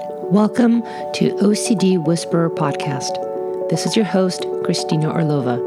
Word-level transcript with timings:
Welcome 0.00 0.82
to 1.14 1.34
OCD 1.40 1.98
Whisperer 2.06 2.50
Podcast. 2.50 3.10
This 3.68 3.84
is 3.84 3.96
your 3.96 4.04
host, 4.04 4.46
Christina 4.64 5.12
Orlova. 5.12 5.58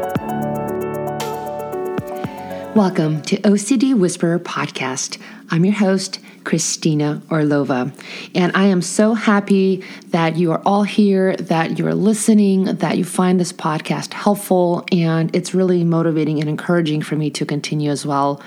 Welcome 2.75 3.23
to 3.23 3.37
OCD 3.37 3.97
Whisperer 3.97 4.37
Podcast. 4.37 5.17
I'm 5.49 5.65
your 5.65 5.73
host, 5.73 6.19
Christina 6.47 7.21
Orlova. 7.27 7.93
And 8.33 8.55
I 8.55 8.67
am 8.67 8.81
so 8.81 9.13
happy 9.15 9.83
that 10.11 10.37
you 10.37 10.53
are 10.53 10.61
all 10.65 10.83
here, 10.83 11.35
that 11.35 11.77
you're 11.77 11.93
listening, 11.93 12.63
that 12.77 12.97
you 12.97 13.03
find 13.03 13.37
this 13.37 13.51
podcast 13.51 14.13
helpful. 14.13 14.85
And 14.89 15.35
it's 15.35 15.53
really 15.53 15.83
motivating 15.83 16.39
and 16.39 16.49
encouraging 16.49 17.01
for 17.01 17.17
me 17.17 17.29
to 17.31 17.45
continue 17.45 17.91
as 17.91 18.05
well 18.05 18.41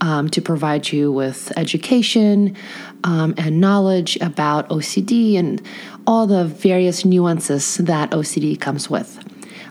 um, 0.00 0.28
to 0.30 0.42
provide 0.42 0.90
you 0.90 1.12
with 1.12 1.52
education 1.56 2.56
um, 3.04 3.34
and 3.38 3.60
knowledge 3.60 4.16
about 4.16 4.68
OCD 4.68 5.36
and 5.38 5.62
all 6.08 6.26
the 6.26 6.46
various 6.46 7.04
nuances 7.04 7.76
that 7.76 8.10
OCD 8.10 8.60
comes 8.60 8.90
with. 8.90 9.23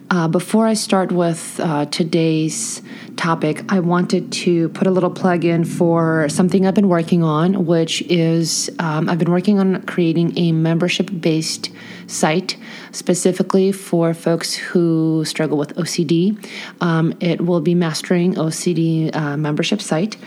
Uh, 0.09 0.27
before 0.27 0.67
I 0.67 0.73
start 0.73 1.11
with 1.11 1.59
uh, 1.59 1.85
today's 1.85 2.81
topic, 3.15 3.63
I 3.69 3.79
wanted 3.79 4.31
to 4.33 4.69
put 4.69 4.85
a 4.85 4.91
little 4.91 5.09
plug 5.09 5.45
in 5.45 5.63
for 5.63 6.27
something 6.29 6.67
I've 6.67 6.75
been 6.75 6.89
working 6.89 7.23
on, 7.23 7.65
which 7.65 8.01
is 8.03 8.69
um, 8.79 9.09
I've 9.09 9.17
been 9.17 9.31
working 9.31 9.59
on 9.59 9.81
creating 9.83 10.37
a 10.37 10.51
membership 10.51 11.09
based 11.19 11.69
site 12.07 12.57
specifically 12.91 13.71
for 13.71 14.13
folks 14.13 14.53
who 14.53 15.23
struggle 15.25 15.57
with 15.57 15.75
OCD. 15.75 16.37
Um, 16.81 17.13
it 17.19 17.41
will 17.41 17.61
be 17.61 17.73
Mastering 17.73 18.35
OCD 18.35 19.15
uh, 19.15 19.37
membership 19.37 19.81
site. 19.81 20.17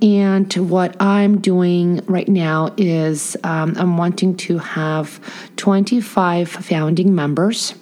And 0.00 0.52
what 0.54 0.96
I'm 1.00 1.40
doing 1.40 2.00
right 2.06 2.28
now 2.28 2.72
is 2.76 3.36
um, 3.44 3.74
I'm 3.76 3.96
wanting 3.96 4.36
to 4.38 4.58
have 4.58 5.20
25 5.56 6.48
founding 6.48 7.14
members 7.14 7.74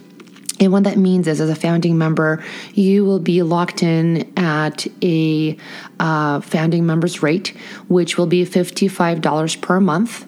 and 0.62 0.72
what 0.72 0.84
that 0.84 0.96
means 0.96 1.27
is, 1.27 1.41
as 1.41 1.50
a 1.50 1.56
founding 1.56 1.98
member, 1.98 2.42
you 2.72 3.05
will 3.05 3.18
be 3.18 3.42
locked 3.42 3.82
in 3.82 4.32
at 4.38 4.86
a 5.02 5.56
uh, 5.98 6.41
founding 6.41 6.86
member's 6.86 7.20
rate, 7.20 7.48
which 7.88 8.16
will 8.16 8.28
be 8.28 8.44
$55 8.46 9.60
per 9.60 9.80
month. 9.80 10.24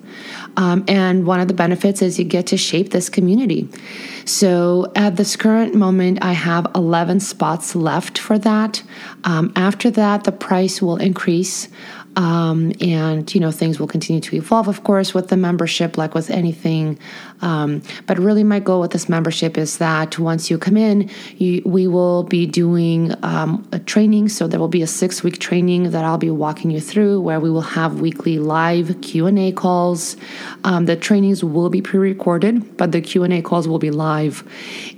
Um, 0.56 0.84
and 0.88 1.24
one 1.24 1.38
of 1.38 1.46
the 1.46 1.54
benefits 1.54 2.02
is 2.02 2.18
you 2.18 2.24
get 2.24 2.48
to 2.48 2.56
shape 2.56 2.90
this 2.90 3.08
community. 3.08 3.68
So 4.24 4.90
at 4.96 5.14
this 5.14 5.36
current 5.36 5.76
moment, 5.76 6.18
I 6.20 6.32
have 6.32 6.66
11 6.74 7.20
spots 7.20 7.76
left 7.76 8.18
for 8.18 8.36
that. 8.40 8.82
Um, 9.22 9.52
after 9.54 9.88
that, 9.92 10.24
the 10.24 10.32
price 10.32 10.82
will 10.82 10.96
increase. 10.96 11.68
Um, 12.16 12.72
and 12.80 13.32
you 13.34 13.40
know 13.40 13.50
things 13.50 13.80
will 13.80 13.88
continue 13.88 14.20
to 14.20 14.36
evolve 14.36 14.68
of 14.68 14.84
course 14.84 15.14
with 15.14 15.28
the 15.28 15.36
membership 15.36 15.98
like 15.98 16.14
with 16.14 16.30
anything. 16.30 16.98
Um, 17.42 17.82
but 18.06 18.18
really 18.18 18.44
my 18.44 18.60
goal 18.60 18.80
with 18.80 18.92
this 18.92 19.08
membership 19.08 19.58
is 19.58 19.78
that 19.78 20.18
once 20.18 20.50
you 20.50 20.56
come 20.58 20.76
in 20.76 21.10
you, 21.36 21.62
we 21.64 21.86
will 21.86 22.22
be 22.22 22.46
doing 22.46 23.12
um, 23.22 23.68
a 23.72 23.78
training. 23.78 24.28
So 24.28 24.46
there 24.46 24.60
will 24.60 24.68
be 24.68 24.82
a 24.82 24.86
six 24.86 25.22
week 25.22 25.38
training 25.38 25.90
that 25.90 26.04
i'll 26.04 26.18
be 26.18 26.30
walking 26.30 26.70
you 26.70 26.80
through 26.80 27.20
where 27.20 27.40
we 27.40 27.50
will 27.50 27.60
have 27.60 28.00
weekly 28.00 28.38
live 28.38 29.00
q&a 29.02 29.52
calls. 29.52 30.16
Um, 30.62 30.86
the 30.86 30.96
trainings 30.96 31.42
will 31.42 31.70
be 31.70 31.82
pre-recorded 31.82 32.76
but 32.76 32.92
the 32.92 33.00
q&a 33.00 33.42
calls 33.42 33.66
will 33.66 33.78
be 33.78 33.90
live. 33.90 34.44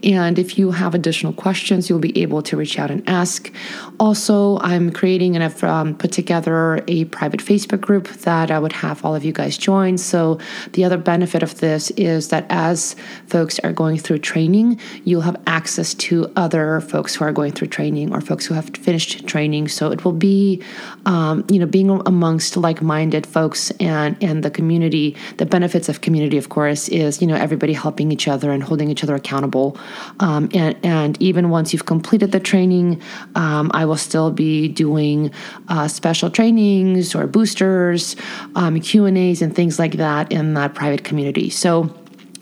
And 0.02 0.38
if 0.38 0.58
you 0.58 0.70
have 0.70 0.94
additional 0.94 1.32
questions 1.32 1.88
you'll 1.88 1.98
be 1.98 2.20
able 2.20 2.42
to 2.42 2.56
reach 2.56 2.78
out 2.78 2.90
and 2.90 3.02
ask. 3.08 3.52
Also 3.98 4.58
i'm 4.60 4.92
creating 4.92 5.34
and 5.34 5.42
i've 5.42 5.64
um, 5.64 5.94
put 5.96 6.12
together 6.12 6.84
a 6.88 7.05
private 7.06 7.40
Facebook 7.40 7.80
group 7.80 8.08
that 8.08 8.50
I 8.50 8.58
would 8.58 8.72
have 8.72 9.04
all 9.04 9.14
of 9.14 9.24
you 9.24 9.32
guys 9.32 9.56
join. 9.56 9.98
So, 9.98 10.38
the 10.72 10.84
other 10.84 10.98
benefit 10.98 11.42
of 11.42 11.60
this 11.60 11.90
is 11.92 12.28
that 12.28 12.46
as 12.50 12.96
folks 13.26 13.58
are 13.60 13.72
going 13.72 13.98
through 13.98 14.18
training, 14.18 14.80
you'll 15.04 15.22
have 15.22 15.40
access 15.46 15.94
to 15.94 16.30
other 16.36 16.80
folks 16.80 17.14
who 17.14 17.24
are 17.24 17.32
going 17.32 17.52
through 17.52 17.68
training 17.68 18.12
or 18.12 18.20
folks 18.20 18.46
who 18.46 18.54
have 18.54 18.70
finished 18.76 19.26
training. 19.26 19.68
So, 19.68 19.90
it 19.90 20.04
will 20.04 20.12
be, 20.12 20.62
um, 21.04 21.44
you 21.50 21.58
know, 21.58 21.66
being 21.66 21.90
amongst 22.06 22.56
like 22.56 22.82
minded 22.82 23.26
folks 23.26 23.70
and, 23.80 24.16
and 24.22 24.42
the 24.42 24.50
community. 24.50 25.16
The 25.36 25.46
benefits 25.46 25.88
of 25.88 26.00
community, 26.00 26.38
of 26.38 26.48
course, 26.48 26.88
is, 26.88 27.20
you 27.20 27.26
know, 27.26 27.36
everybody 27.36 27.72
helping 27.72 28.12
each 28.12 28.28
other 28.28 28.50
and 28.50 28.62
holding 28.62 28.90
each 28.90 29.02
other 29.02 29.14
accountable. 29.14 29.76
Um, 30.20 30.48
and, 30.54 30.76
and 30.82 31.20
even 31.22 31.50
once 31.50 31.72
you've 31.72 31.86
completed 31.86 32.32
the 32.32 32.40
training, 32.40 33.00
um, 33.34 33.70
I 33.74 33.84
will 33.84 33.96
still 33.96 34.30
be 34.30 34.68
doing 34.68 35.30
uh, 35.68 35.88
special 35.88 36.30
training 36.30 36.95
or 37.14 37.26
boosters, 37.26 38.16
um, 38.54 38.80
Q 38.80 39.06
and 39.06 39.18
A's, 39.18 39.42
and 39.42 39.54
things 39.54 39.78
like 39.78 39.94
that 39.94 40.32
in 40.32 40.54
that 40.54 40.74
private 40.74 41.04
community. 41.04 41.50
So. 41.50 41.94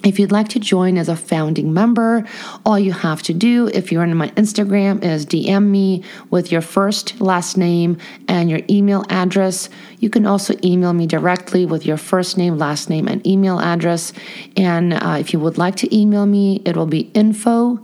If 0.04 0.18
you'd 0.18 0.32
like 0.32 0.50
to 0.50 0.60
join 0.60 0.98
as 0.98 1.08
a 1.08 1.16
founding 1.16 1.72
member, 1.72 2.28
all 2.66 2.78
you 2.78 2.92
have 2.92 3.22
to 3.22 3.32
do, 3.32 3.70
if 3.72 3.90
you're 3.90 4.02
on 4.02 4.14
my 4.14 4.28
Instagram, 4.32 5.02
is 5.02 5.24
DM 5.24 5.70
me 5.70 6.04
with 6.28 6.52
your 6.52 6.60
first, 6.60 7.18
last 7.22 7.56
name, 7.56 7.96
and 8.28 8.50
your 8.50 8.60
email 8.68 9.06
address. 9.08 9.70
You 10.00 10.10
can 10.10 10.26
also 10.26 10.52
email 10.62 10.92
me 10.92 11.06
directly 11.06 11.64
with 11.64 11.86
your 11.86 11.96
first 11.96 12.36
name, 12.36 12.58
last 12.58 12.90
name, 12.90 13.08
and 13.08 13.26
email 13.26 13.60
address. 13.60 14.12
And 14.58 14.92
uh, 14.92 15.16
if 15.18 15.32
you 15.32 15.40
would 15.40 15.56
like 15.56 15.76
to 15.76 15.96
email 15.96 16.26
me, 16.26 16.60
it 16.66 16.76
will 16.76 16.84
be 16.84 17.10
info 17.14 17.80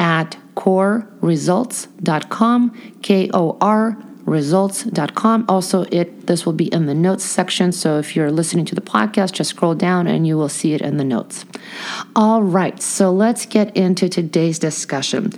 at 0.00 0.36
korresults.com, 0.56 2.98
K 3.02 3.30
O 3.32 3.56
R 3.60 3.96
results.com. 4.30 5.44
Also, 5.48 5.82
it 5.90 6.26
this 6.26 6.46
will 6.46 6.52
be 6.52 6.72
in 6.72 6.86
the 6.86 6.94
notes 6.94 7.24
section. 7.24 7.72
So 7.72 7.98
if 7.98 8.14
you're 8.14 8.30
listening 8.30 8.64
to 8.66 8.74
the 8.74 8.80
podcast, 8.80 9.32
just 9.32 9.50
scroll 9.50 9.74
down 9.74 10.06
and 10.06 10.26
you 10.26 10.36
will 10.36 10.48
see 10.48 10.72
it 10.72 10.80
in 10.80 10.96
the 10.96 11.04
notes. 11.04 11.44
All 12.14 12.42
right, 12.42 12.80
so 12.80 13.12
let's 13.12 13.44
get 13.44 13.76
into 13.76 14.08
today's 14.08 14.58
discussion. 14.58 15.32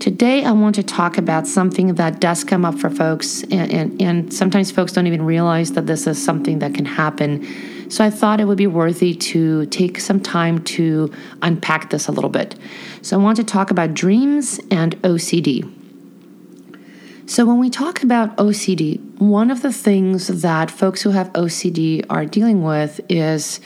Today, 0.00 0.46
I 0.46 0.52
want 0.52 0.76
to 0.76 0.82
talk 0.82 1.18
about 1.18 1.46
something 1.46 1.94
that 1.96 2.20
does 2.20 2.42
come 2.42 2.64
up 2.64 2.78
for 2.78 2.88
folks, 2.88 3.42
and, 3.42 3.70
and, 3.70 4.00
and 4.00 4.32
sometimes 4.32 4.70
folks 4.70 4.92
don't 4.92 5.06
even 5.06 5.22
realize 5.26 5.72
that 5.72 5.86
this 5.86 6.06
is 6.06 6.22
something 6.22 6.60
that 6.60 6.72
can 6.72 6.86
happen. 6.86 7.46
So 7.90 8.02
I 8.02 8.08
thought 8.08 8.40
it 8.40 8.46
would 8.46 8.56
be 8.56 8.66
worthy 8.66 9.14
to 9.14 9.66
take 9.66 10.00
some 10.00 10.18
time 10.18 10.64
to 10.76 11.12
unpack 11.42 11.90
this 11.90 12.08
a 12.08 12.12
little 12.12 12.30
bit. 12.30 12.54
So 13.02 13.20
I 13.20 13.22
want 13.22 13.36
to 13.36 13.44
talk 13.44 13.70
about 13.70 13.92
dreams 13.92 14.58
and 14.70 14.96
OCD. 15.02 15.79
So, 17.30 17.46
when 17.46 17.60
we 17.60 17.70
talk 17.70 18.02
about 18.02 18.36
OCD, 18.38 18.98
one 19.20 19.52
of 19.52 19.62
the 19.62 19.72
things 19.72 20.26
that 20.26 20.68
folks 20.68 21.00
who 21.00 21.10
have 21.10 21.32
OCD 21.34 22.04
are 22.10 22.26
dealing 22.26 22.64
with 22.64 23.00
is 23.08 23.60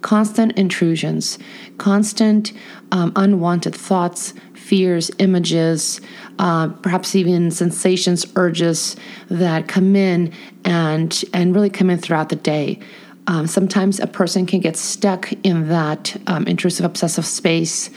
constant 0.00 0.52
intrusions, 0.52 1.38
constant 1.76 2.54
um, 2.92 3.12
unwanted 3.16 3.74
thoughts, 3.74 4.32
fears, 4.54 5.10
images, 5.18 6.00
uh, 6.38 6.68
perhaps 6.68 7.14
even 7.14 7.50
sensations, 7.50 8.24
urges 8.36 8.96
that 9.28 9.68
come 9.68 9.94
in 9.94 10.32
and, 10.64 11.22
and 11.34 11.54
really 11.54 11.68
come 11.68 11.90
in 11.90 11.98
throughout 11.98 12.30
the 12.30 12.36
day. 12.36 12.80
Um, 13.26 13.46
sometimes 13.46 14.00
a 14.00 14.06
person 14.06 14.46
can 14.46 14.60
get 14.60 14.78
stuck 14.78 15.30
in 15.44 15.68
that 15.68 16.16
um, 16.26 16.46
intrusive 16.46 16.86
obsessive 16.86 17.26
space 17.26 17.90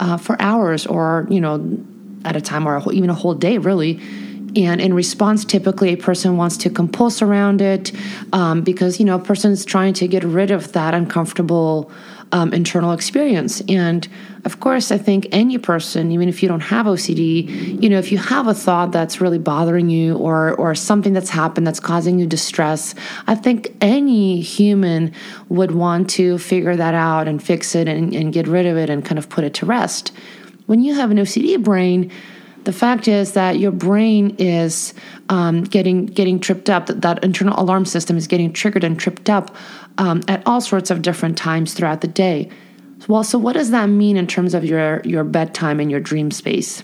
uh, 0.00 0.16
for 0.16 0.40
hours 0.40 0.86
or, 0.86 1.26
you 1.28 1.42
know, 1.42 1.78
at 2.24 2.34
a 2.34 2.40
time 2.40 2.66
or 2.66 2.82
even 2.94 3.10
a 3.10 3.14
whole 3.14 3.34
day, 3.34 3.58
really 3.58 4.00
and 4.56 4.80
in 4.80 4.94
response 4.94 5.44
typically 5.44 5.92
a 5.92 5.96
person 5.96 6.36
wants 6.36 6.56
to 6.56 6.70
compulse 6.70 7.22
around 7.22 7.60
it 7.60 7.92
um, 8.32 8.62
because 8.62 8.98
you 8.98 9.04
know 9.04 9.16
a 9.16 9.20
person's 9.20 9.64
trying 9.64 9.94
to 9.94 10.08
get 10.08 10.24
rid 10.24 10.50
of 10.50 10.72
that 10.72 10.94
uncomfortable 10.94 11.90
um, 12.32 12.52
internal 12.52 12.92
experience. 12.92 13.60
And 13.68 14.06
of 14.44 14.60
course 14.60 14.90
i 14.90 14.96
think 14.96 15.26
any 15.32 15.58
person 15.58 16.10
even 16.10 16.28
if 16.28 16.42
you 16.42 16.48
don't 16.48 16.60
have 16.60 16.86
ocd 16.86 17.82
you 17.82 17.88
know 17.88 17.98
if 17.98 18.10
you 18.10 18.16
have 18.16 18.46
a 18.46 18.54
thought 18.54 18.90
that's 18.90 19.20
really 19.20 19.38
bothering 19.38 19.90
you 19.90 20.16
or 20.16 20.54
or 20.54 20.74
something 20.74 21.12
that's 21.12 21.28
happened 21.28 21.66
that's 21.66 21.80
causing 21.80 22.18
you 22.18 22.26
distress 22.26 22.94
i 23.26 23.34
think 23.34 23.74
any 23.80 24.40
human 24.40 25.12
would 25.50 25.72
want 25.72 26.08
to 26.08 26.38
figure 26.38 26.74
that 26.74 26.94
out 26.94 27.28
and 27.28 27.42
fix 27.42 27.74
it 27.74 27.86
and, 27.86 28.14
and 28.14 28.32
get 28.32 28.46
rid 28.46 28.66
of 28.66 28.76
it 28.76 28.88
and 28.88 29.04
kind 29.04 29.18
of 29.18 29.28
put 29.28 29.44
it 29.44 29.54
to 29.54 29.66
rest. 29.66 30.12
When 30.66 30.82
you 30.82 30.94
have 30.94 31.10
an 31.10 31.18
ocd 31.18 31.62
brain 31.62 32.10
the 32.64 32.72
fact 32.72 33.08
is 33.08 33.32
that 33.32 33.58
your 33.58 33.72
brain 33.72 34.36
is 34.38 34.94
um, 35.28 35.64
getting 35.64 36.06
getting 36.06 36.40
tripped 36.40 36.68
up. 36.68 36.86
That, 36.86 37.02
that 37.02 37.24
internal 37.24 37.58
alarm 37.60 37.84
system 37.84 38.16
is 38.16 38.26
getting 38.26 38.52
triggered 38.52 38.84
and 38.84 38.98
tripped 38.98 39.30
up 39.30 39.54
um, 39.98 40.22
at 40.28 40.42
all 40.46 40.60
sorts 40.60 40.90
of 40.90 41.02
different 41.02 41.38
times 41.38 41.74
throughout 41.74 42.00
the 42.00 42.08
day. 42.08 42.50
Well, 43.08 43.24
so 43.24 43.38
what 43.38 43.54
does 43.54 43.70
that 43.70 43.86
mean 43.86 44.16
in 44.16 44.26
terms 44.26 44.54
of 44.54 44.64
your 44.64 45.00
your 45.04 45.24
bedtime 45.24 45.80
and 45.80 45.90
your 45.90 46.00
dream 46.00 46.30
space? 46.30 46.82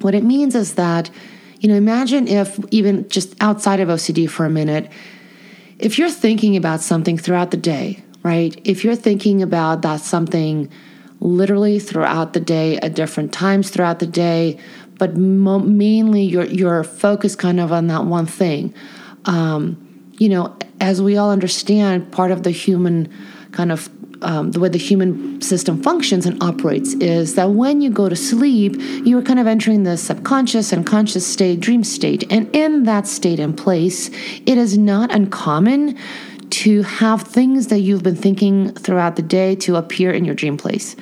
What 0.00 0.14
it 0.14 0.24
means 0.24 0.54
is 0.54 0.74
that 0.74 1.10
you 1.62 1.68
know, 1.68 1.76
imagine 1.76 2.26
if 2.26 2.58
even 2.72 3.08
just 3.08 3.40
outside 3.40 3.78
of 3.78 3.88
OCD 3.88 4.28
for 4.28 4.44
a 4.44 4.50
minute, 4.50 4.90
if 5.78 5.96
you're 5.96 6.10
thinking 6.10 6.56
about 6.56 6.80
something 6.80 7.16
throughout 7.16 7.52
the 7.52 7.56
day, 7.56 8.02
right? 8.24 8.60
If 8.64 8.82
you're 8.82 8.96
thinking 8.96 9.42
about 9.42 9.82
that 9.82 10.00
something 10.00 10.68
literally 11.22 11.78
throughout 11.78 12.32
the 12.32 12.40
day 12.40 12.78
at 12.78 12.94
different 12.94 13.32
times 13.32 13.70
throughout 13.70 14.00
the 14.00 14.06
day, 14.06 14.58
but 14.98 15.16
mo- 15.16 15.60
mainly 15.60 16.22
your 16.22 16.44
your 16.44 16.84
focus 16.84 17.36
kind 17.36 17.60
of 17.60 17.72
on 17.72 17.86
that 17.86 18.04
one 18.04 18.26
thing. 18.26 18.74
Um, 19.24 19.88
you 20.18 20.28
know, 20.28 20.56
as 20.80 21.00
we 21.00 21.16
all 21.16 21.30
understand, 21.30 22.12
part 22.12 22.30
of 22.30 22.42
the 22.42 22.50
human 22.50 23.12
kind 23.52 23.72
of 23.72 23.88
um, 24.22 24.52
the 24.52 24.60
way 24.60 24.68
the 24.68 24.78
human 24.78 25.40
system 25.40 25.82
functions 25.82 26.26
and 26.26 26.40
operates 26.42 26.94
is 26.94 27.34
that 27.34 27.50
when 27.50 27.80
you 27.80 27.90
go 27.90 28.08
to 28.08 28.16
sleep, 28.16 28.76
you 29.04 29.18
are 29.18 29.22
kind 29.22 29.40
of 29.40 29.46
entering 29.46 29.82
the 29.82 29.96
subconscious 29.96 30.72
and 30.72 30.86
conscious 30.86 31.26
state, 31.26 31.58
dream 31.58 31.82
state. 31.82 32.24
And 32.30 32.48
in 32.54 32.84
that 32.84 33.08
state 33.08 33.40
and 33.40 33.56
place, 33.56 34.10
it 34.46 34.58
is 34.58 34.78
not 34.78 35.12
uncommon 35.12 35.98
to 36.52 36.82
have 36.82 37.22
things 37.22 37.68
that 37.68 37.80
you've 37.80 38.02
been 38.02 38.16
thinking 38.16 38.72
throughout 38.74 39.16
the 39.16 39.22
day 39.22 39.54
to 39.56 39.76
appear 39.76 40.10
in 40.12 40.24
your 40.24 40.34
dream 40.34 40.58
place. 40.58 40.94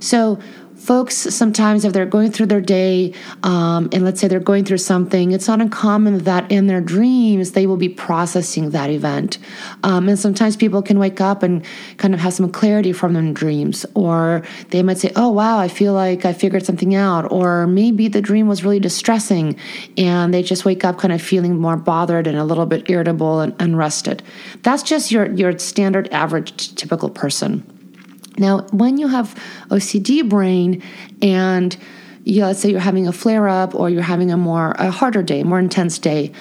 So, 0.00 0.38
folks 0.86 1.16
sometimes 1.16 1.84
if 1.84 1.92
they're 1.92 2.06
going 2.06 2.30
through 2.30 2.46
their 2.46 2.60
day 2.60 3.12
um, 3.42 3.88
and 3.92 4.04
let's 4.04 4.20
say 4.20 4.28
they're 4.28 4.38
going 4.38 4.64
through 4.64 4.78
something 4.78 5.32
it's 5.32 5.48
not 5.48 5.60
uncommon 5.60 6.18
that 6.18 6.48
in 6.50 6.68
their 6.68 6.80
dreams 6.80 7.52
they 7.52 7.66
will 7.66 7.76
be 7.76 7.88
processing 7.88 8.70
that 8.70 8.88
event. 8.88 9.38
Um, 9.82 10.08
and 10.08 10.16
sometimes 10.16 10.56
people 10.56 10.82
can 10.82 11.00
wake 11.00 11.20
up 11.20 11.42
and 11.42 11.64
kind 11.96 12.14
of 12.14 12.20
have 12.20 12.34
some 12.34 12.48
clarity 12.52 12.92
from 12.92 13.14
their 13.14 13.32
dreams 13.32 13.84
or 13.94 14.44
they 14.70 14.82
might 14.84 14.98
say 14.98 15.10
oh 15.16 15.28
wow 15.28 15.58
i 15.58 15.66
feel 15.66 15.92
like 15.92 16.24
i 16.24 16.32
figured 16.32 16.64
something 16.64 16.94
out 16.94 17.30
or 17.32 17.66
maybe 17.66 18.06
the 18.06 18.22
dream 18.22 18.46
was 18.46 18.62
really 18.62 18.78
distressing 18.78 19.58
and 19.98 20.32
they 20.32 20.42
just 20.42 20.64
wake 20.64 20.84
up 20.84 20.98
kind 20.98 21.12
of 21.12 21.20
feeling 21.20 21.56
more 21.56 21.76
bothered 21.76 22.28
and 22.28 22.38
a 22.38 22.44
little 22.44 22.66
bit 22.66 22.88
irritable 22.88 23.40
and 23.40 23.54
unrested 23.58 24.22
that's 24.62 24.84
just 24.84 25.10
your 25.10 25.32
your 25.32 25.58
standard 25.58 26.08
average 26.12 26.74
typical 26.76 27.10
person 27.10 27.75
now, 28.38 28.66
when 28.72 28.98
you 28.98 29.08
have 29.08 29.34
OCD 29.70 30.28
brain 30.28 30.82
and 31.22 31.76
you 32.24 32.44
let's 32.44 32.58
say 32.60 32.70
you're 32.70 32.80
having 32.80 33.06
a 33.06 33.12
flare 33.12 33.48
up 33.48 33.74
or 33.74 33.88
you're 33.88 34.02
having 34.02 34.30
a 34.30 34.36
more 34.36 34.72
a 34.72 34.90
harder 34.90 35.22
day, 35.22 35.42
more 35.42 35.58
intense 35.58 35.98
day, 35.98 36.32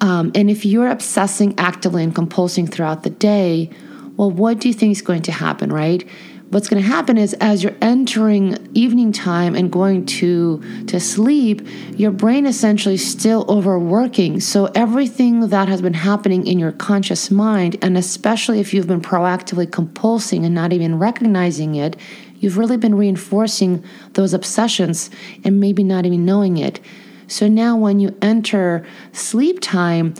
um, 0.00 0.32
and 0.34 0.50
if 0.50 0.64
you're 0.64 0.88
obsessing 0.88 1.54
actively 1.58 2.02
and 2.02 2.14
compulsing 2.14 2.70
throughout 2.70 3.02
the 3.02 3.10
day, 3.10 3.70
well, 4.16 4.30
what 4.30 4.58
do 4.60 4.68
you 4.68 4.74
think 4.74 4.92
is 4.92 5.02
going 5.02 5.22
to 5.22 5.32
happen, 5.32 5.72
right? 5.72 6.08
What's 6.50 6.68
going 6.68 6.82
to 6.82 6.88
happen 6.88 7.18
is 7.18 7.34
as 7.34 7.62
you're 7.62 7.74
entering 7.80 8.68
evening 8.74 9.12
time 9.12 9.54
and 9.54 9.72
going 9.72 10.06
to 10.06 10.62
to 10.86 11.00
sleep 11.00 11.66
your 11.96 12.10
brain 12.10 12.46
essentially 12.46 12.96
still 12.96 13.44
overworking. 13.48 14.40
So 14.40 14.66
everything 14.74 15.48
that 15.48 15.68
has 15.68 15.82
been 15.82 15.94
happening 15.94 16.46
in 16.46 16.58
your 16.58 16.72
conscious 16.72 17.30
mind 17.30 17.76
and 17.82 17.98
especially 17.98 18.60
if 18.60 18.72
you've 18.72 18.86
been 18.86 19.00
proactively 19.00 19.66
compulsing 19.66 20.44
and 20.44 20.54
not 20.54 20.72
even 20.72 20.98
recognizing 20.98 21.74
it 21.74 21.96
you've 22.44 22.58
really 22.58 22.76
been 22.76 22.94
reinforcing 22.94 23.82
those 24.12 24.34
obsessions 24.34 25.08
and 25.44 25.60
maybe 25.60 25.82
not 25.82 26.04
even 26.04 26.26
knowing 26.26 26.58
it. 26.58 26.78
So 27.26 27.48
now 27.48 27.74
when 27.74 28.00
you 28.00 28.14
enter 28.20 28.86
sleep 29.12 29.60
time 29.60 30.14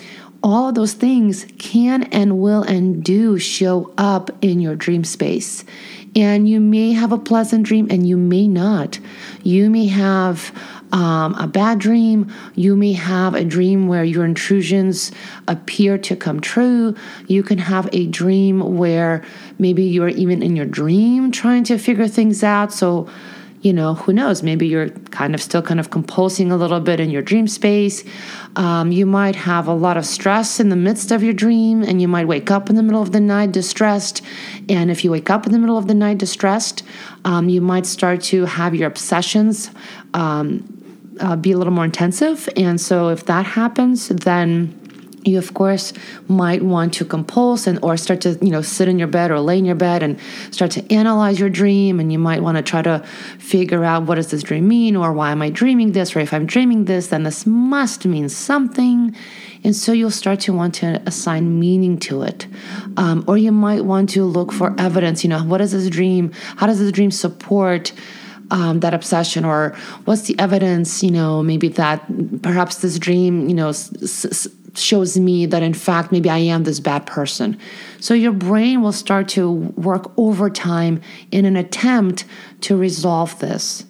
all 0.45 0.69
of 0.69 0.75
those 0.75 0.93
things 0.93 1.47
can 1.59 2.03
and 2.05 2.39
will 2.39 2.63
and 2.63 3.03
do 3.03 3.39
show 3.39 3.93
up 3.97 4.31
in 4.43 4.61
your 4.61 4.77
dream 4.77 5.03
space. 5.03 5.65
And 6.15 6.49
you 6.49 6.61
may 6.61 6.93
have 6.93 7.11
a 7.11 7.19
pleasant 7.19 7.67
dream 7.67 7.89
and 7.91 8.07
you 8.07 8.17
may 8.17 8.47
not. 8.47 9.01
You 9.43 9.71
may 9.71 9.87
have 9.87 10.57
um, 10.93 11.35
a 11.35 11.49
bad 11.49 11.81
dream. 11.81 12.33
You 12.55 12.77
may 12.77 12.93
have 12.93 13.35
a 13.35 13.45
dream 13.45 13.89
where 13.89 14.05
your 14.05 14.25
intrusions 14.25 15.11
appear 15.49 15.99
to 15.99 16.15
come 16.15 16.41
true. 16.41 16.95
You 17.27 17.43
can 17.43 17.59
have 17.59 17.89
a 17.93 18.07
dream 18.07 18.77
where 18.77 19.25
maybe 19.59 19.83
you're 19.83 20.09
even 20.09 20.43
in 20.43 20.55
your 20.55 20.67
dream 20.67 21.33
trying 21.33 21.65
to 21.65 21.79
figure 21.79 22.07
things 22.07 22.45
out. 22.45 22.71
So, 22.73 23.09
you 23.65 23.73
know, 23.73 23.95
who 23.95 24.13
knows? 24.13 24.43
Maybe 24.43 24.67
you're 24.67 24.91
kind 25.11 25.35
of 25.35 25.41
still 25.41 25.63
kind 25.63 25.81
of 25.81 25.89
compulsing 25.89 26.53
a 26.53 26.55
little 26.55 26.81
bit 26.81 27.01
in 27.01 27.09
your 27.09 27.23
dream 27.23 27.49
space. 27.49 28.05
Um, 28.57 28.93
you 28.93 29.07
might 29.07 29.35
have 29.35 29.67
a 29.67 29.73
lot 29.73 29.97
of 29.97 30.05
stress 30.05 30.61
in 30.61 30.69
the 30.69 30.77
midst 30.77 31.11
of 31.11 31.23
your 31.23 31.33
dream, 31.33 31.83
and 31.83 32.01
you 32.03 32.07
might 32.07 32.29
wake 32.29 32.51
up 32.51 32.69
in 32.69 32.77
the 32.77 32.83
middle 32.83 33.01
of 33.01 33.13
the 33.13 33.21
night 33.21 33.53
distressed. 33.53 34.21
And 34.69 34.91
if 34.91 35.03
you 35.03 35.11
wake 35.11 35.31
up 35.31 35.47
in 35.47 35.53
the 35.53 35.59
middle 35.59 35.79
of 35.79 35.89
the 35.89 35.95
night 35.95 36.19
distressed, 36.19 36.83
um, 37.25 37.49
you 37.49 37.63
might 37.63 37.87
start 37.87 38.21
to 38.25 38.45
have 38.45 38.75
your 38.75 38.87
obsessions 38.87 39.71
um, 40.13 40.63
uh, 41.21 41.35
be 41.35 41.53
a 41.53 41.57
little 41.57 41.73
more 41.73 41.87
intensive. 41.87 42.51
And 42.59 42.79
so, 42.79 43.09
if 43.09 43.25
that 43.25 43.47
happens, 43.47 44.09
then 44.09 44.79
you 45.27 45.39
of 45.39 45.55
course 45.55 45.93
might 46.29 46.63
want 46.63 46.93
to 46.95 47.05
compulse 47.05 47.67
and 47.67 47.79
or 47.83 47.97
start 47.97 48.21
to 48.23 48.39
you 48.43 48.51
know 48.51 48.63
sit 48.63 48.89
in 48.89 48.99
your 48.99 49.09
bed 49.09 49.31
or 49.31 49.41
lay 49.41 49.59
in 49.59 49.65
your 49.65 49.75
bed 49.75 50.03
and 50.03 50.19
start 50.51 50.71
to 50.73 50.93
analyze 50.93 51.41
your 51.41 51.51
dream. 51.51 51.99
And 52.01 52.13
you 52.13 52.19
might 52.19 52.43
want 52.43 52.57
to 52.57 52.63
try 52.63 52.83
to 52.83 52.99
figure 53.39 53.85
out 53.85 54.05
what 54.05 54.17
does 54.17 54.31
this 54.31 54.43
dream 54.43 54.69
mean? 54.69 54.97
Or 54.97 55.13
why 55.13 55.31
am 55.33 55.43
i 55.43 55.51
dreaming 55.51 55.93
this? 55.93 56.15
Or 56.15 56.21
if 56.21 56.33
i'm 56.33 56.47
dreaming 56.47 56.85
this 56.85 57.09
then 57.09 57.23
this 57.23 57.47
must 57.47 58.05
mean 58.07 58.29
something. 58.29 59.15
And 59.65 59.75
so 59.75 59.93
you'll 59.93 60.11
start 60.11 60.41
to 60.41 60.53
want 60.53 60.75
to 60.77 61.03
assign 61.07 61.59
meaning 61.59 61.99
to 62.01 62.23
it. 62.23 62.47
Um, 62.99 63.25
or 63.27 63.39
you 63.39 63.51
might 63.51 63.85
want 63.85 64.11
to 64.11 64.25
look 64.25 64.53
for 64.53 64.75
evidence 64.79 65.25
you 65.25 65.31
know 65.31 65.43
what 65.43 65.61
is 65.61 65.73
this 65.73 65.89
dream 65.89 66.33
how 66.57 66.67
does 66.67 66.79
this 66.79 66.93
dream 66.93 67.11
support 67.11 67.93
um, 68.51 68.81
that 68.81 68.93
obsession? 68.95 69.45
Or 69.45 69.75
what's 70.05 70.23
the 70.23 70.39
evidence 70.39 71.03
you 71.03 71.11
know 71.11 71.43
maybe 71.43 71.69
that 71.69 72.05
perhaps 72.43 72.77
this 72.77 72.99
dream 72.99 73.49
you 73.49 73.55
know 73.55 73.71
s- 73.71 74.25
s- 74.27 74.49
shows 74.75 75.19
me 75.19 75.47
that 75.47 75.63
in 75.63 75.75
fact 75.75 76.13
maybe 76.13 76.29
I 76.31 76.39
am 76.39 76.65
this 76.65 76.81
bad 76.81 77.07
person. 77.07 77.59
So 78.01 78.15
your 78.15 78.33
brain 78.33 78.83
will 78.83 78.93
start 78.93 79.29
to 79.31 79.51
work 79.51 80.13
overtime 80.17 81.01
in 81.31 81.45
an 81.45 81.57
attempt 81.57 82.25
to 82.63 82.77
resolve 82.77 83.39
this. 83.39 83.85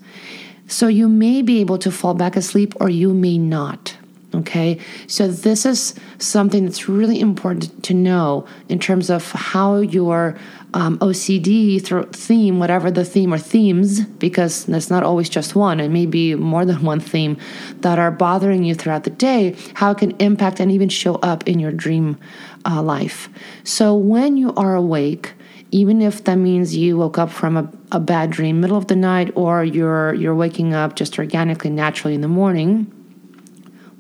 So 0.66 0.88
you 0.88 1.08
may 1.08 1.42
be 1.42 1.60
able 1.60 1.78
to 1.78 1.90
fall 1.90 2.14
back 2.14 2.36
asleep 2.36 2.75
or 2.81 2.88
you 2.88 3.12
may 3.12 3.38
not. 3.38 3.96
Okay, 4.34 4.81
so 5.06 5.28
this 5.28 5.64
is 5.64 5.94
something 6.19 6.64
that's 6.64 6.88
really 6.88 7.20
important 7.20 7.84
to 7.84 7.94
know 7.94 8.46
in 8.69 8.81
terms 8.81 9.08
of 9.08 9.31
how 9.31 9.76
your 9.76 10.36
um, 10.75 10.99
OCD 10.99 11.81
theme, 12.15 12.59
whatever 12.59 12.91
the 12.91 13.05
theme 13.05 13.32
or 13.32 13.38
themes, 13.38 14.05
because 14.05 14.65
there's 14.67 14.91
not 14.91 15.05
always 15.05 15.29
just 15.29 15.55
one, 15.55 15.79
it 15.81 15.88
may 15.88 16.05
be 16.05 16.35
more 16.35 16.65
than 16.65 16.82
one 16.82 17.00
theme 17.00 17.38
that 17.81 17.99
are 17.99 18.11
bothering 18.11 18.65
you 18.65 18.75
throughout 18.75 19.05
the 19.05 19.11
day, 19.11 19.56
how 19.75 19.93
it 19.93 19.99
can 19.99 20.11
impact 20.19 20.61
and 20.61 20.73
even 20.73 20.88
show 20.88 21.15
up 21.17 21.47
in 21.47 21.61
your 21.61 21.71
dream 21.71 22.19
uh, 22.67 22.82
life. 22.82 23.29
So 23.62 23.94
when 23.94 24.37
you 24.37 24.53
are 24.55 24.75
awake, 24.75 25.35
even 25.71 26.03
if 26.03 26.25
that 26.25 26.37
means 26.37 26.77
you 26.77 26.97
woke 26.97 27.19
up 27.19 27.31
from 27.31 27.56
a, 27.56 27.73
a 27.93 28.00
bad 28.00 28.31
dream 28.31 28.61
middle 28.61 28.77
of 28.77 28.88
the 28.88 28.97
night 28.97 29.32
or 29.35 29.65
you're 29.65 30.15
you're 30.15 30.34
waking 30.34 30.72
up 30.72 30.94
just 30.94 31.19
organically 31.19 31.70
naturally 31.70 32.15
in 32.15 32.20
the 32.20 32.29
morning 32.29 32.87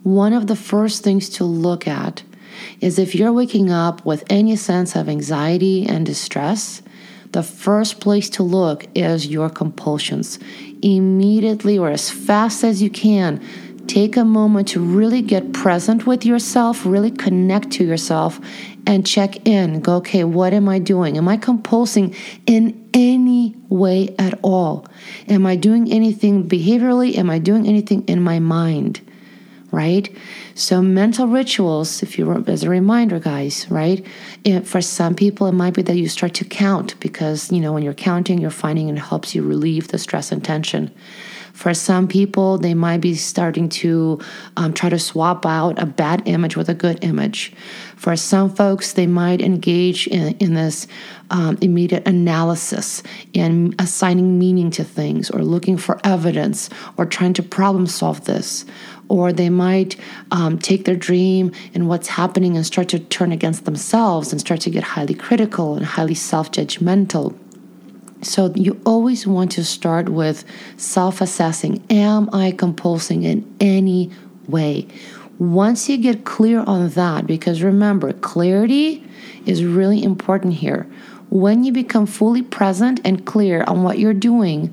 one 0.04 0.32
of 0.32 0.46
the 0.46 0.54
first 0.54 1.02
things 1.02 1.28
to 1.28 1.44
look 1.44 1.88
at 1.88 2.22
is 2.80 2.98
if 2.98 3.14
you're 3.14 3.32
waking 3.32 3.70
up 3.70 4.04
with 4.04 4.24
any 4.30 4.56
sense 4.56 4.96
of 4.96 5.08
anxiety 5.08 5.86
and 5.86 6.04
distress, 6.04 6.82
the 7.32 7.42
first 7.42 8.00
place 8.00 8.30
to 8.30 8.42
look 8.42 8.86
is 8.94 9.26
your 9.26 9.50
compulsions. 9.50 10.38
Immediately 10.82 11.76
or 11.78 11.90
as 11.90 12.08
fast 12.10 12.62
as 12.62 12.80
you 12.80 12.90
can, 12.90 13.40
take 13.86 14.16
a 14.16 14.24
moment 14.24 14.68
to 14.68 14.80
really 14.80 15.20
get 15.20 15.52
present 15.52 16.06
with 16.06 16.24
yourself, 16.24 16.86
really 16.86 17.10
connect 17.10 17.70
to 17.72 17.84
yourself, 17.84 18.40
and 18.86 19.06
check 19.06 19.46
in. 19.46 19.80
Go, 19.80 19.96
okay, 19.96 20.24
what 20.24 20.52
am 20.52 20.68
I 20.68 20.78
doing? 20.78 21.16
Am 21.16 21.28
I 21.28 21.36
compulsing 21.36 22.14
in 22.46 22.88
any 22.94 23.56
way 23.68 24.14
at 24.18 24.38
all? 24.42 24.86
Am 25.28 25.46
I 25.46 25.56
doing 25.56 25.90
anything 25.90 26.48
behaviorally? 26.48 27.16
Am 27.16 27.30
I 27.30 27.38
doing 27.38 27.66
anything 27.66 28.04
in 28.06 28.22
my 28.22 28.38
mind? 28.38 29.00
Right? 29.74 30.08
So 30.54 30.80
mental 30.80 31.26
rituals, 31.26 32.02
if 32.02 32.16
you 32.16 32.44
as 32.46 32.62
a 32.62 32.70
reminder, 32.70 33.18
guys, 33.18 33.68
right? 33.70 34.06
It, 34.44 34.66
for 34.66 34.80
some 34.80 35.14
people, 35.14 35.48
it 35.48 35.52
might 35.52 35.74
be 35.74 35.82
that 35.82 35.96
you 35.96 36.08
start 36.08 36.32
to 36.34 36.44
count 36.44 36.98
because 37.00 37.50
you 37.50 37.60
know 37.60 37.72
when 37.72 37.82
you're 37.82 37.92
counting, 37.92 38.38
you're 38.38 38.50
finding 38.50 38.88
it 38.88 38.98
helps 38.98 39.34
you 39.34 39.42
relieve 39.42 39.88
the 39.88 39.98
stress 39.98 40.30
and 40.30 40.44
tension. 40.44 40.94
For 41.54 41.72
some 41.72 42.08
people, 42.08 42.58
they 42.58 42.74
might 42.74 43.00
be 43.00 43.14
starting 43.14 43.68
to 43.80 44.18
um, 44.56 44.74
try 44.74 44.88
to 44.88 44.98
swap 44.98 45.46
out 45.46 45.80
a 45.80 45.86
bad 45.86 46.22
image 46.26 46.56
with 46.56 46.68
a 46.68 46.74
good 46.74 47.02
image. 47.04 47.52
For 47.96 48.16
some 48.16 48.52
folks, 48.52 48.94
they 48.94 49.06
might 49.06 49.40
engage 49.40 50.08
in, 50.08 50.36
in 50.38 50.54
this 50.54 50.88
um, 51.30 51.56
immediate 51.60 52.08
analysis 52.08 53.04
and 53.36 53.72
assigning 53.80 54.36
meaning 54.36 54.72
to 54.72 54.82
things 54.82 55.30
or 55.30 55.44
looking 55.44 55.76
for 55.76 56.00
evidence 56.02 56.70
or 56.96 57.06
trying 57.06 57.34
to 57.34 57.42
problem 57.42 57.86
solve 57.86 58.24
this 58.24 58.64
or 59.08 59.32
they 59.32 59.50
might 59.50 59.96
um, 60.30 60.58
take 60.58 60.84
their 60.84 60.96
dream 60.96 61.52
and 61.74 61.88
what's 61.88 62.08
happening 62.08 62.56
and 62.56 62.64
start 62.66 62.88
to 62.90 62.98
turn 62.98 63.32
against 63.32 63.64
themselves 63.64 64.32
and 64.32 64.40
start 64.40 64.60
to 64.60 64.70
get 64.70 64.82
highly 64.82 65.14
critical 65.14 65.74
and 65.74 65.84
highly 65.84 66.14
self 66.14 66.50
judgmental. 66.50 67.36
So, 68.22 68.52
you 68.54 68.80
always 68.86 69.26
want 69.26 69.52
to 69.52 69.64
start 69.64 70.08
with 70.08 70.44
self 70.76 71.20
assessing 71.20 71.84
Am 71.90 72.30
I 72.32 72.52
compulsing 72.52 73.24
in 73.24 73.54
any 73.60 74.10
way? 74.48 74.86
Once 75.38 75.88
you 75.88 75.96
get 75.98 76.24
clear 76.24 76.60
on 76.60 76.88
that, 76.90 77.26
because 77.26 77.62
remember, 77.62 78.12
clarity 78.12 79.04
is 79.46 79.64
really 79.64 80.02
important 80.02 80.54
here. 80.54 80.86
when 81.30 81.64
you 81.64 81.72
become 81.72 82.06
fully 82.06 82.42
present 82.42 83.00
and 83.04 83.24
clear 83.26 83.64
on 83.66 83.82
what 83.82 83.98
you're 83.98 84.14
doing, 84.14 84.72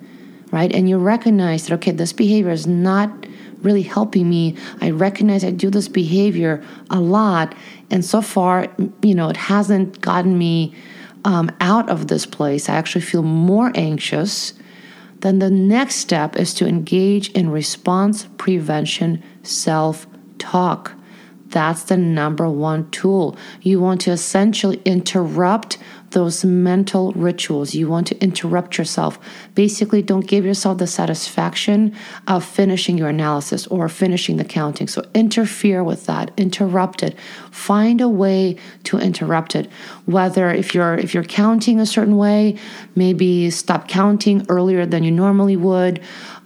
right, 0.51 0.71
and 0.73 0.87
you 0.87 0.97
recognize 0.97 1.65
that, 1.65 1.73
okay, 1.73 1.91
this 1.91 2.13
behavior 2.13 2.51
is 2.51 2.67
not 2.67 3.20
really 3.63 3.81
helping 3.81 4.29
me. 4.29 4.55
I 4.81 4.91
recognize 4.91 5.43
I 5.43 5.51
do 5.51 5.69
this 5.69 5.87
behavior 5.87 6.63
a 6.89 6.99
lot, 6.99 7.55
and 7.89 8.03
so 8.03 8.21
far, 8.21 8.67
you 9.01 9.15
know, 9.15 9.29
it 9.29 9.37
hasn't 9.37 10.01
gotten 10.01 10.37
me 10.37 10.75
um, 11.25 11.51
out 11.59 11.89
of 11.89 12.07
this 12.07 12.25
place. 12.25 12.69
I 12.69 12.75
actually 12.75 13.01
feel 13.01 13.23
more 13.23 13.71
anxious. 13.75 14.53
Then 15.19 15.39
the 15.39 15.51
next 15.51 15.95
step 15.95 16.35
is 16.35 16.53
to 16.55 16.67
engage 16.67 17.29
in 17.31 17.51
response 17.51 18.27
prevention 18.37 19.23
self 19.43 20.07
talk. 20.39 20.93
That's 21.47 21.83
the 21.83 21.97
number 21.97 22.49
one 22.49 22.89
tool. 22.91 23.37
You 23.61 23.79
want 23.81 24.01
to 24.01 24.11
essentially 24.11 24.81
interrupt 24.85 25.77
those 26.11 26.45
mental 26.45 27.11
rituals. 27.13 27.73
You 27.73 27.87
want 27.87 28.07
to 28.07 28.21
interrupt 28.21 28.77
yourself. 28.77 29.19
Basically, 29.55 30.01
don't 30.01 30.27
give 30.27 30.45
yourself 30.45 30.77
the 30.77 30.87
satisfaction 30.87 31.95
of 32.27 32.45
finishing 32.45 32.97
your 32.97 33.09
analysis 33.09 33.67
or 33.67 33.89
finishing 33.89 34.37
the 34.37 34.45
counting. 34.45 34.87
So 34.87 35.03
interfere 35.13 35.83
with 35.83 36.05
that, 36.05 36.31
interrupt 36.37 37.03
it. 37.03 37.17
Find 37.51 38.01
a 38.01 38.09
way 38.09 38.57
to 38.83 38.97
interrupt 38.97 39.55
it. 39.55 39.69
Whether 40.05 40.51
if 40.51 40.73
you're 40.75 40.95
if 40.95 41.13
you're 41.13 41.23
counting 41.23 41.79
a 41.79 41.85
certain 41.85 42.17
way, 42.17 42.57
maybe 42.95 43.49
stop 43.49 43.87
counting 43.87 44.45
earlier 44.49 44.85
than 44.85 45.03
you 45.03 45.11
normally 45.11 45.55
would. 45.57 46.01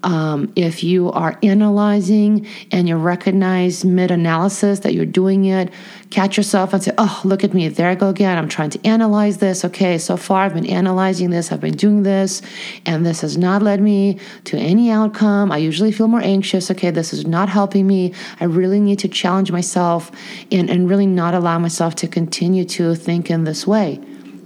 Um, 0.06 0.54
if 0.56 0.84
you 0.84 1.12
are 1.14 1.38
analyzing 1.42 2.46
and 2.72 2.88
you 2.88 2.96
recognize 2.96 3.84
mid 3.84 4.12
analysis 4.12 4.82
that 4.82 4.94
you're 4.94 5.04
doing 5.04 5.46
it, 5.46 5.74
catch 6.12 6.38
yourself 6.38 6.74
and 6.74 6.84
say, 6.84 6.92
Oh, 7.00 7.22
look 7.24 7.44
at 7.44 7.56
me. 7.56 7.68
There 7.70 7.90
I 7.90 7.96
go 7.96 8.10
again. 8.10 8.38
I'm 8.38 8.48
trying 8.48 8.70
to 8.70 8.88
analyze 8.88 9.40
this. 9.40 9.66
Okay, 9.66 9.98
so 9.98 10.16
far 10.16 10.44
I've 10.44 10.54
been 10.54 10.68
analyzing 10.68 11.32
this, 11.32 11.52
I've 11.52 11.60
been 11.60 11.76
doing 11.76 12.04
this, 12.04 12.44
and 12.86 13.04
this 13.04 13.22
has 13.22 13.36
not 13.36 13.64
led 13.64 13.82
me 13.82 14.20
to 14.44 14.58
any 14.58 14.92
outcome. 14.92 15.52
I 15.52 15.58
usually 15.58 15.92
feel 15.92 16.08
more 16.08 16.22
anxious. 16.22 16.70
Okay, 16.70 16.92
this 16.92 17.12
is 17.12 17.26
not 17.26 17.50
helping 17.50 17.88
me. 17.88 18.14
I 18.40 18.46
really 18.46 18.80
need 18.80 19.00
to 19.00 19.08
challenge 19.08 19.52
myself 19.52 20.12
and, 20.52 20.70
and 20.70 20.88
really 20.88 21.08
not 21.08 21.34
allow 21.34 21.58
myself 21.58 21.96
to 21.96 22.08
continue 22.08 22.64
to 22.66 22.94
think 22.94 23.32
in 23.32 23.44
this 23.44 23.66
way. 23.66 24.00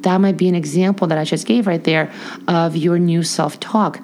That 0.04 0.20
might 0.20 0.38
be 0.38 0.48
an 0.48 0.56
example 0.56 1.08
that 1.08 1.18
I 1.18 1.26
just 1.26 1.46
gave 1.46 1.68
right 1.68 1.84
there 1.84 2.14
of 2.48 2.78
your 2.78 2.98
new 2.98 3.24
self 3.24 3.60
talk. 3.60 4.00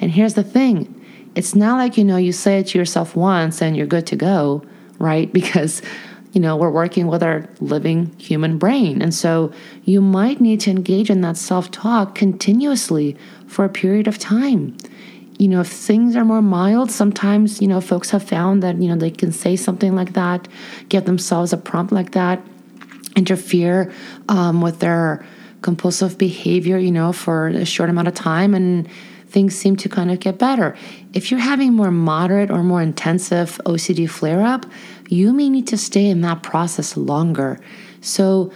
And 0.00 0.10
here's 0.10 0.34
the 0.34 0.42
thing 0.42 0.92
it's 1.36 1.54
not 1.54 1.76
like, 1.76 1.96
you 1.96 2.04
know, 2.04 2.16
you 2.16 2.32
say 2.32 2.58
it 2.58 2.68
to 2.68 2.78
yourself 2.78 3.14
once 3.14 3.62
and 3.62 3.76
you're 3.76 3.86
good 3.86 4.06
to 4.08 4.16
go, 4.16 4.64
right? 4.98 5.32
Because, 5.36 5.82
you 6.32 6.40
know, 6.40 6.56
we're 6.56 6.70
working 6.70 7.06
with 7.06 7.22
our 7.22 7.48
living 7.60 8.14
human 8.18 8.58
brain. 8.58 9.00
And 9.00 9.14
so 9.14 9.52
you 9.84 10.00
might 10.00 10.40
need 10.40 10.60
to 10.62 10.70
engage 10.70 11.10
in 11.10 11.20
that 11.20 11.36
self 11.36 11.70
talk 11.70 12.14
continuously 12.14 13.16
for 13.46 13.64
a 13.64 13.68
period 13.68 14.08
of 14.08 14.18
time. 14.18 14.76
You 15.38 15.48
know, 15.48 15.60
if 15.60 15.68
things 15.68 16.16
are 16.16 16.24
more 16.24 16.42
mild, 16.42 16.90
sometimes, 16.90 17.60
you 17.60 17.68
know, 17.68 17.82
folks 17.82 18.10
have 18.10 18.22
found 18.22 18.62
that, 18.62 18.80
you 18.80 18.88
know, 18.88 18.96
they 18.96 19.10
can 19.10 19.32
say 19.32 19.54
something 19.54 19.94
like 19.94 20.14
that, 20.14 20.48
give 20.88 21.04
themselves 21.04 21.52
a 21.52 21.58
prompt 21.58 21.92
like 21.92 22.12
that, 22.12 22.42
interfere 23.16 23.92
um, 24.30 24.62
with 24.62 24.80
their 24.80 25.24
compulsive 25.60 26.16
behavior, 26.16 26.78
you 26.78 26.90
know, 26.90 27.12
for 27.12 27.48
a 27.48 27.66
short 27.66 27.90
amount 27.90 28.08
of 28.08 28.14
time 28.14 28.54
and 28.54 28.88
things 29.28 29.54
seem 29.54 29.76
to 29.76 29.88
kind 29.88 30.10
of 30.10 30.20
get 30.20 30.38
better. 30.38 30.76
If 31.12 31.30
you're 31.30 31.40
having 31.40 31.74
more 31.74 31.90
moderate 31.90 32.50
or 32.50 32.62
more 32.62 32.82
intensive 32.82 33.60
OCD 33.66 34.08
flare 34.08 34.42
up, 34.42 34.66
you 35.08 35.32
may 35.32 35.48
need 35.48 35.66
to 35.68 35.76
stay 35.76 36.06
in 36.06 36.20
that 36.22 36.42
process 36.42 36.96
longer. 36.96 37.60
So, 38.00 38.52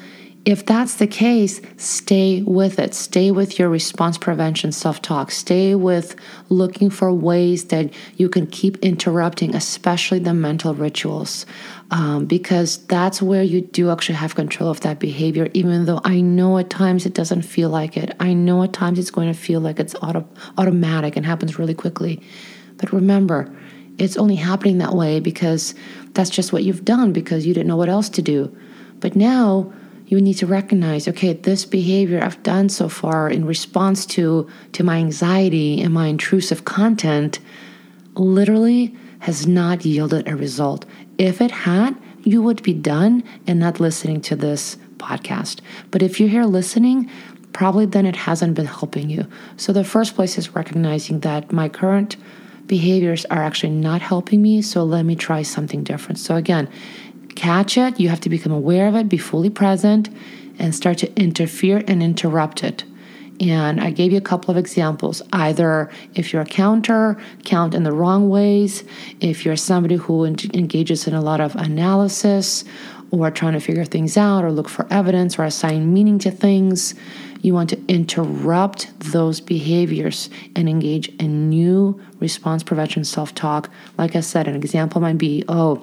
if 0.47 0.65
that's 0.65 0.95
the 0.95 1.07
case, 1.07 1.61
stay 1.77 2.41
with 2.43 2.79
it. 2.79 2.95
Stay 2.95 3.31
with 3.31 3.59
your 3.59 3.69
response 3.69 4.17
prevention 4.17 4.73
self 4.73 5.03
talk. 5.03 5.31
Stay 5.31 5.75
with 5.75 6.17
looking 6.49 6.89
for 6.89 7.13
ways 7.13 7.67
that 7.67 7.93
you 8.17 8.29
can 8.31 8.47
keep 8.47 8.79
interrupting, 8.79 9.55
especially 9.55 10.19
the 10.19 10.33
mental 10.33 10.75
rituals, 10.75 11.45
um, 11.91 12.25
because 12.25 12.79
that's 12.87 13.21
where 13.21 13.43
you 13.43 13.61
do 13.61 13.91
actually 13.91 14.15
have 14.15 14.35
control 14.35 14.71
of 14.71 14.81
that 14.81 14.99
behavior, 14.99 15.51
even 15.53 15.85
though 15.85 16.01
I 16.05 16.23
know 16.23 16.57
at 16.57 16.71
times 16.71 17.05
it 17.05 17.13
doesn't 17.13 17.43
feel 17.43 17.69
like 17.69 17.99
it. 17.99 18.17
I 18.19 18.33
know 18.33 18.63
at 18.63 18.73
times 18.73 18.99
it's 18.99 19.11
going 19.11 19.31
to 19.31 19.39
feel 19.39 19.61
like 19.61 19.79
it's 19.79 19.95
auto- 19.97 20.29
automatic 20.57 21.17
and 21.17 21.27
happens 21.27 21.59
really 21.59 21.75
quickly. 21.75 22.23
But 22.79 22.95
remember, 22.95 23.55
it's 23.99 24.17
only 24.17 24.37
happening 24.37 24.79
that 24.79 24.95
way 24.95 25.21
because 25.21 25.75
that's 26.15 26.31
just 26.31 26.51
what 26.51 26.65
you've 26.65 26.87
done 26.87 27.13
because 27.13 27.45
you 27.47 27.53
didn't 27.53 27.67
know 27.67 27.77
what 27.77 27.91
else 27.91 28.09
to 28.09 28.23
do. 28.23 28.57
But 29.01 29.15
now, 29.15 29.71
you 30.11 30.21
need 30.21 30.35
to 30.35 30.47
recognize 30.47 31.09
okay 31.09 31.33
this 31.33 31.64
behavior 31.64 32.21
i've 32.23 32.43
done 32.43 32.69
so 32.69 32.88
far 32.88 33.31
in 33.31 33.45
response 33.45 34.05
to 34.05 34.47
to 34.73 34.85
my 34.85 34.97
anxiety 34.97 35.81
and 35.81 35.95
my 35.95 36.07
intrusive 36.09 36.64
content 36.64 37.38
literally 38.14 38.95
has 39.21 39.47
not 39.47 39.85
yielded 39.85 40.26
a 40.29 40.37
result. 40.37 40.85
If 41.19 41.40
it 41.40 41.50
had 41.50 41.97
you 42.23 42.43
would 42.43 42.62
be 42.62 42.75
done 42.75 43.25
and 43.47 43.59
not 43.59 43.81
listening 43.81 44.21
to 44.21 44.37
this 44.37 44.76
podcast. 44.99 45.61
But 45.90 46.02
if 46.02 46.21
you're 46.21 46.29
here 46.29 46.45
listening 46.45 47.11
probably 47.52 47.87
then 47.87 48.07
it 48.07 48.17
hasn't 48.17 48.55
been 48.55 48.67
helping 48.67 49.11
you. 49.11 49.26
So 49.57 49.73
the 49.73 49.85
first 49.85 50.14
place 50.14 50.38
is 50.38 50.55
recognizing 50.55 51.21
that 51.21 51.52
my 51.52 51.69
current 51.69 52.17
behaviors 52.67 53.25
are 53.26 53.43
actually 53.43 53.73
not 53.73 54.00
helping 54.00 54.40
me 54.40 54.62
so 54.62 54.85
let 54.85 55.05
me 55.05 55.17
try 55.17 55.43
something 55.43 55.83
different. 55.83 56.19
So 56.19 56.37
again 56.37 56.69
catch 57.37 57.77
it, 57.79 57.99
you 58.01 58.09
have 58.09 58.21
to 58.21 58.29
become 58.29 58.53
aware 58.53 58.87
of 58.89 58.95
it, 58.95 59.09
be 59.09 59.19
fully 59.19 59.51
present, 59.51 60.09
and 60.59 60.75
start 60.75 60.99
to 60.99 61.21
interfere 61.21 61.83
and 61.87 62.03
interrupt 62.03 62.63
it. 62.63 62.85
And 63.41 63.81
I 63.81 63.91
gave 63.91 64.13
you 64.13 64.19
a 64.19 64.23
couple 64.23 64.51
of 64.51 64.59
examples. 64.59 65.23
Either 65.33 65.91
if 66.15 66.33
you're 66.33 66.43
a 66.43 66.47
counter, 66.47 67.17
count 67.45 67.75
in 67.75 67.85
the 67.85 67.93
wrong 67.93 68.29
ways. 68.29 68.85
If 69.21 69.47
you're 69.47 69.57
somebody 69.57 69.97
who 69.97 70.27
engages 70.27 71.07
in 71.07 71.15
a 71.15 71.23
lot 71.23 71.41
of 71.41 71.57
analysis 71.57 72.65
or 73.11 73.31
trying 73.31 73.55
to 73.55 73.61
figure 73.61 73.87
things 73.87 74.19
out 74.19 74.45
or 74.45 74.53
look 74.53 74.69
for 74.69 74.87
evidence 74.91 75.39
or 75.39 75.45
assign 75.45 75.93
meaning 75.93 76.19
to 76.21 76.31
things, 76.31 76.95
you 77.41 77.55
want 77.55 77.71
to 77.71 77.81
interrupt 77.89 78.89
those 79.01 79.41
behaviors 79.41 80.29
and 80.55 80.69
engage 80.69 81.09
in 81.17 81.49
new 81.49 81.99
response 82.21 82.63
prevention 82.63 83.05
self 83.05 83.35
talk. 83.35 83.71
Like 83.97 84.15
I 84.15 84.21
said, 84.21 84.47
an 84.47 84.57
example 84.57 85.01
might 85.01 85.17
be, 85.17 85.45
oh, 85.49 85.83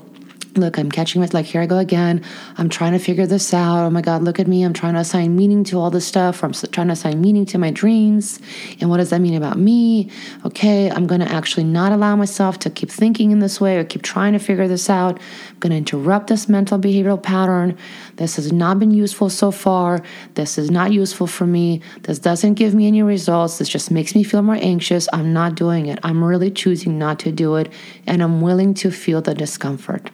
look, 0.58 0.78
I'm 0.78 0.92
catching 0.92 1.22
myself. 1.22 1.34
Like, 1.34 1.46
here 1.46 1.62
I 1.62 1.66
go 1.66 1.78
again. 1.78 2.24
I'm 2.58 2.70
trying 2.70 2.94
to 2.94 3.00
figure 3.00 3.26
this 3.26 3.54
out. 3.54 3.86
Oh 3.86 3.90
my 3.90 4.02
God, 4.02 4.24
look 4.24 4.40
at 4.40 4.48
me. 4.48 4.64
I'm 4.64 4.74
trying 4.74 4.96
to 4.96 5.00
assign 5.00 5.36
meaning 5.36 5.64
to 5.66 5.80
all 5.80 5.90
this 5.90 6.08
stuff. 6.08 6.44
I'm 6.44 6.54
trying 6.54 6.88
to 6.88 6.94
assign 6.94 7.22
meaning 7.22 7.46
to 7.48 7.58
my 7.58 7.72
dreams. 7.72 8.40
And 8.80 8.90
what 8.90 8.98
does 8.98 9.10
that 9.12 9.22
mean 9.22 9.36
about 9.36 9.58
me? 9.58 10.10
Okay, 10.46 10.90
I'm 10.90 11.08
going 11.08 11.22
to 11.22 11.32
actually 11.32 11.64
not 11.66 11.92
allow 11.92 12.16
myself 12.16 12.60
to 12.60 12.70
keep 12.70 12.90
thinking 12.90 13.32
in 13.32 13.40
this 13.40 13.62
way 13.62 13.78
or 13.78 13.84
keep 13.84 14.02
trying 14.02 14.34
to 14.34 14.40
figure 14.40 14.68
this 14.68 14.90
out. 14.90 15.20
I'm 15.50 15.60
going 15.60 15.72
to 15.72 15.78
interrupt 15.78 16.28
this 16.28 16.50
mental 16.50 16.80
behavioral 16.80 17.22
pattern. 17.22 17.78
This 18.16 18.36
has 18.38 18.52
not 18.52 18.80
been 18.80 18.92
useful 18.92 19.30
so 19.30 19.52
far. 19.52 20.02
This 20.34 20.58
is 20.58 20.72
not 20.72 20.92
useful 20.92 21.28
for 21.28 21.46
me. 21.46 21.82
This 22.04 22.20
doesn't 22.20 22.56
give 22.56 22.74
me 22.74 22.88
any 22.88 23.04
results. 23.04 23.58
This 23.58 23.70
just 23.70 23.92
makes 23.92 24.16
me 24.16 24.24
feel 24.24 24.42
more 24.42 24.58
anxious. 24.60 25.08
I'm 25.14 25.34
not 25.34 25.56
doing 25.56 25.86
it. 25.86 26.00
I'm 26.04 26.24
really 26.24 26.52
choosing 26.52 26.98
not 26.98 27.20
to 27.20 27.32
do 27.32 27.56
it. 27.56 27.72
And 28.06 28.24
I'm 28.24 28.42
willing 28.42 28.74
to 28.76 28.92
feel 28.92 29.22
the 29.22 29.34
discomfort. 29.34 30.10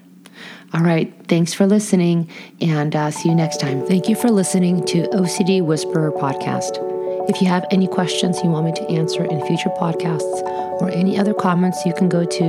All 0.74 0.82
right. 0.82 1.14
Thanks 1.28 1.54
for 1.54 1.68
listening 1.68 2.30
and 2.60 2.96
uh, 2.96 3.12
see 3.12 3.30
you 3.30 3.36
next 3.36 3.60
time. 3.60 3.86
Thank 3.86 4.10
you 4.10 4.16
for 4.16 4.30
listening 4.30 4.84
to 4.88 5.08
OCD 5.10 5.62
Whisperer 5.62 6.12
podcast. 6.12 6.80
If 7.30 7.42
you 7.42 7.48
have 7.48 7.66
any 7.72 7.88
questions 7.88 8.42
you 8.44 8.50
want 8.50 8.66
me 8.66 8.74
to 8.74 8.84
answer 8.90 9.24
in 9.24 9.46
future 9.46 9.70
podcasts 9.70 10.42
or 10.82 10.90
any 10.90 11.18
other 11.18 11.34
comments, 11.34 11.86
you 11.86 11.94
can 11.94 12.10
go 12.10 12.26
to 12.26 12.44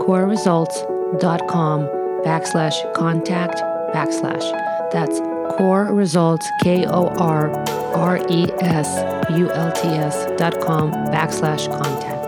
korresults.com 0.00 1.80
backslash 2.24 2.94
contact 2.94 3.56
backslash. 3.94 4.90
That's 4.92 5.20
core 5.56 5.92
results, 5.92 6.48
K 6.62 6.86
O 6.86 7.08
R 7.18 7.50
R 7.94 8.18
E 8.30 8.46
S 8.60 8.88
U 9.32 9.50
L 9.50 9.72
T 9.72 9.88
S 9.88 10.26
dot 10.38 10.60
com 10.60 10.92
backslash 10.92 11.66
contact. 11.68 12.19